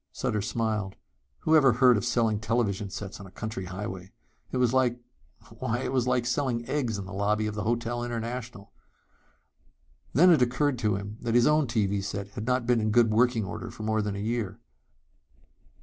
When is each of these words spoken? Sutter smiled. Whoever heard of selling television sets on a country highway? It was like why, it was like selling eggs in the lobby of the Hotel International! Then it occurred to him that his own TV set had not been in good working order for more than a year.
Sutter 0.11 0.41
smiled. 0.41 0.95
Whoever 1.41 1.73
heard 1.73 1.95
of 1.95 2.03
selling 2.03 2.39
television 2.39 2.89
sets 2.89 3.19
on 3.19 3.27
a 3.27 3.31
country 3.31 3.65
highway? 3.65 4.11
It 4.51 4.57
was 4.57 4.73
like 4.73 4.99
why, 5.59 5.81
it 5.81 5.93
was 5.93 6.07
like 6.07 6.25
selling 6.25 6.67
eggs 6.67 6.97
in 6.97 7.05
the 7.05 7.13
lobby 7.13 7.45
of 7.45 7.53
the 7.53 7.61
Hotel 7.65 8.03
International! 8.03 8.73
Then 10.13 10.31
it 10.31 10.41
occurred 10.41 10.79
to 10.79 10.95
him 10.95 11.17
that 11.21 11.35
his 11.35 11.45
own 11.45 11.67
TV 11.67 12.03
set 12.03 12.29
had 12.29 12.47
not 12.47 12.65
been 12.65 12.81
in 12.81 12.89
good 12.89 13.11
working 13.11 13.45
order 13.45 13.69
for 13.69 13.83
more 13.83 14.01
than 14.01 14.15
a 14.15 14.19
year. 14.19 14.59